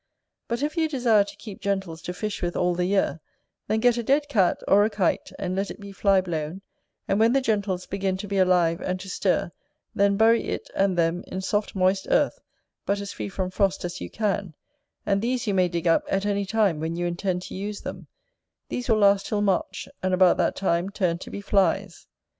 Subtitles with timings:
[0.47, 3.19] But if you desire to keep gentles to fish with all the year,
[3.67, 6.61] then get a dead cat, or a kite, and let it be flyblown;
[7.07, 9.51] and when the gentles begin to be alive and to stir,
[9.93, 12.39] then bury it and them in soft moist earth,
[12.83, 14.55] but as free from frost as you can;
[15.05, 18.07] and these you may dig up at any time when you intend to use them:
[18.69, 22.07] these will last till March, and about that time turn to be flies.